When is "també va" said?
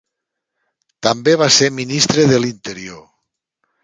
1.07-1.49